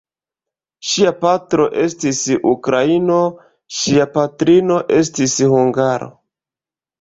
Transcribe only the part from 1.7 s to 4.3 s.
estis ukraino, ŝia